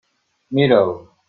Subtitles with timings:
[0.51, 0.93] Mira'l!